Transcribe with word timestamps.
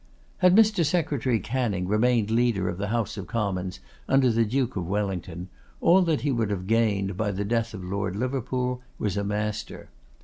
Had 0.39 0.55
Mr. 0.55 0.83
Secretary 0.83 1.39
Canning 1.39 1.87
remained 1.87 2.31
leader 2.31 2.67
of 2.67 2.79
the 2.79 2.87
House 2.87 3.17
of 3.17 3.27
Commons 3.27 3.79
under 4.09 4.31
the 4.31 4.45
Duke 4.45 4.75
of 4.75 4.87
Wellington, 4.87 5.47
all 5.79 6.01
that 6.01 6.21
he 6.21 6.31
would 6.31 6.49
have 6.49 6.65
gained 6.65 7.15
by 7.15 7.29
the 7.29 7.45
death 7.45 7.75
of 7.75 7.83
Lord 7.83 8.15
Liverpool 8.15 8.81
was 8.97 9.15
a 9.15 9.23
master. 9.23 9.89